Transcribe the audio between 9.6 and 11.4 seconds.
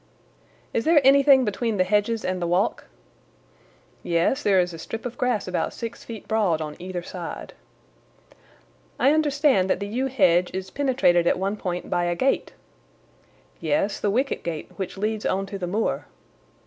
that the yew hedge is penetrated at